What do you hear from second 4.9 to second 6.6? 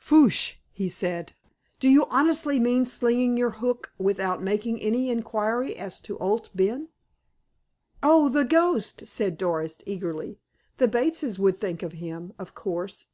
inquiry as to Owd